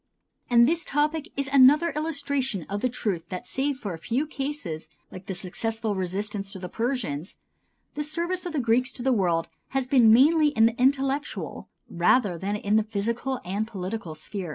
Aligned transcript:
And 0.49 0.67
this 0.67 0.83
topic 0.83 1.31
is 1.37 1.47
another 1.49 1.91
illustration 1.91 2.63
of 2.67 2.81
the 2.81 2.89
truth 2.89 3.29
that 3.29 3.45
save 3.47 3.77
for 3.77 3.93
a 3.93 3.99
few 3.99 4.25
cases 4.25 4.89
like 5.11 5.27
the 5.27 5.35
successful 5.35 5.93
resistance 5.93 6.51
to 6.53 6.57
the 6.57 6.67
Persians, 6.69 7.35
the 7.93 8.01
service 8.01 8.47
of 8.47 8.53
the 8.53 8.59
Greeks 8.59 8.91
to 8.93 9.03
the 9.03 9.13
world 9.13 9.47
has 9.77 9.85
been 9.85 10.11
mainly 10.11 10.47
in 10.47 10.65
the 10.65 10.81
intellectual 10.81 11.69
rather 11.87 12.35
than 12.39 12.55
in 12.55 12.77
the 12.77 12.83
physical 12.83 13.39
and 13.45 13.67
political 13.67 14.15
sphere. 14.15 14.49